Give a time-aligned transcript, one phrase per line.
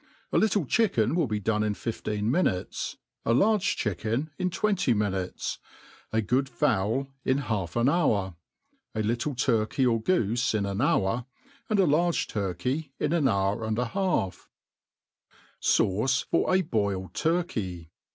[0.31, 5.59] A little chicken will be done in fifteen minutes, a large chicken in twenty minutes,
[6.11, 8.33] a good fowl in half an hour,
[8.95, 11.25] a little turkejf or goofe in an hour,
[11.69, 14.33] and a large turkey in an hour and a hal&
[15.61, 17.91] Satui for a boiled Turkey.